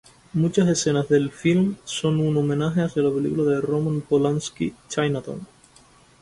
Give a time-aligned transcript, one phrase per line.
[0.33, 5.45] Muchas escenas del film son un homenaje hacia la película de Roman Polanski "Chinatown".